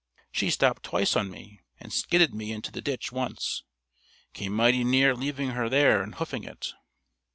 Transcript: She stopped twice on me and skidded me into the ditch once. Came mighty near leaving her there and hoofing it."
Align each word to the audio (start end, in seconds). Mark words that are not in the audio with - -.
She 0.31 0.49
stopped 0.49 0.81
twice 0.81 1.15
on 1.15 1.29
me 1.29 1.61
and 1.79 1.93
skidded 1.93 2.33
me 2.33 2.51
into 2.51 2.71
the 2.71 2.81
ditch 2.81 3.11
once. 3.11 3.61
Came 4.33 4.51
mighty 4.53 4.83
near 4.83 5.13
leaving 5.15 5.49
her 5.49 5.69
there 5.69 6.01
and 6.01 6.15
hoofing 6.15 6.43
it." 6.43 6.73